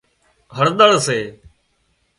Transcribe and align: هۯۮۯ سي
هۯۮۯ 0.55 0.93
سي 1.05 1.17